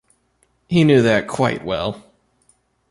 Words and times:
He 0.67 0.83
knew 0.83 1.03
that 1.03 1.27
quite 1.27 1.63
well! 1.63 2.03